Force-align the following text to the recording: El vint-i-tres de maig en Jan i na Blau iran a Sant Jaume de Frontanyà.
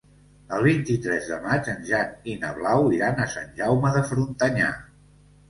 El 0.55 0.61
vint-i-tres 0.67 1.27
de 1.33 1.37
maig 1.43 1.69
en 1.73 1.83
Jan 1.89 2.15
i 2.33 2.35
na 2.45 2.49
Blau 2.57 2.87
iran 3.01 3.23
a 3.27 3.29
Sant 3.35 3.53
Jaume 3.61 3.95
de 3.99 4.03
Frontanyà. 4.15 4.73